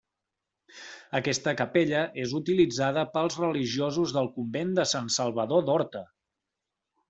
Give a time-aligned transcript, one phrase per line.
[1.19, 6.07] Aquesta capella és utilitzada pels religiosos del convent de Sant Salvador d'Horta.